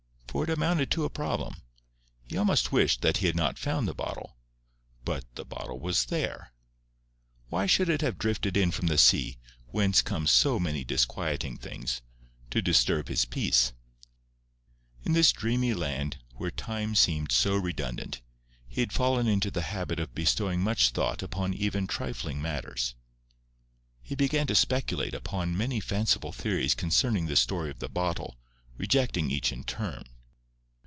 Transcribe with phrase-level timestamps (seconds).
[0.31, 1.55] For it amounted to a problem.
[2.23, 4.37] He almost wished that he had not found the bottle;
[5.03, 6.53] but the bottle was there.
[7.49, 9.39] Why should it have drifted in from the sea,
[9.71, 12.01] whence come so many disquieting things,
[12.49, 13.73] to disturb his peace?
[15.03, 18.21] In this dreamy land, where time seemed so redundant,
[18.69, 22.95] he had fallen into the habit of bestowing much thought upon even trifling matters.
[24.01, 28.37] He began to speculate upon many fanciful theories concerning the story of the bottle,
[28.77, 30.05] rejecting each in turn.